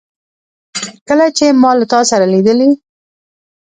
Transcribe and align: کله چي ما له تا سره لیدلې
کله 1.07 1.25
چي 1.37 1.45
ما 1.61 1.71
له 1.79 1.85
تا 1.91 1.99
سره 2.11 2.25
لیدلې 2.33 2.69